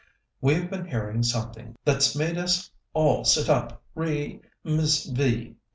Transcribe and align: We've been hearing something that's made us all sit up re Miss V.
We've 0.41 0.67
been 0.67 0.85
hearing 0.87 1.21
something 1.21 1.75
that's 1.85 2.15
made 2.15 2.35
us 2.35 2.71
all 2.91 3.23
sit 3.23 3.51
up 3.51 3.83
re 3.93 4.41
Miss 4.63 5.05
V. 5.05 5.57